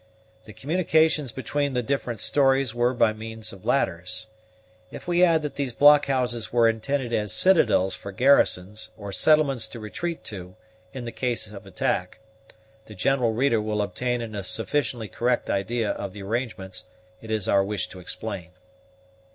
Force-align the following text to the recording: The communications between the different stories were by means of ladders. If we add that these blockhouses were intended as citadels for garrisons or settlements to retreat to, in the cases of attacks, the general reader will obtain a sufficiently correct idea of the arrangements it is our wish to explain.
The 0.45 0.53
communications 0.53 1.31
between 1.31 1.73
the 1.73 1.83
different 1.83 2.21
stories 2.21 2.73
were 2.73 2.95
by 2.95 3.13
means 3.13 3.53
of 3.53 3.65
ladders. 3.67 4.25
If 4.89 5.07
we 5.07 5.23
add 5.23 5.43
that 5.43 5.57
these 5.57 5.73
blockhouses 5.75 6.51
were 6.51 6.67
intended 6.67 7.13
as 7.13 7.31
citadels 7.31 7.93
for 7.93 8.11
garrisons 8.11 8.89
or 8.97 9.11
settlements 9.11 9.67
to 9.67 9.79
retreat 9.79 10.23
to, 10.23 10.55
in 10.91 11.05
the 11.05 11.11
cases 11.11 11.53
of 11.53 11.67
attacks, 11.67 12.17
the 12.87 12.95
general 12.95 13.33
reader 13.33 13.61
will 13.61 13.83
obtain 13.83 14.23
a 14.23 14.43
sufficiently 14.43 15.07
correct 15.07 15.51
idea 15.51 15.91
of 15.91 16.13
the 16.13 16.23
arrangements 16.23 16.85
it 17.21 17.29
is 17.29 17.47
our 17.47 17.63
wish 17.63 17.85
to 17.89 17.99
explain. 17.99 18.49